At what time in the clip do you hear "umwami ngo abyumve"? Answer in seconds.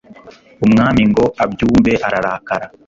0.65-1.93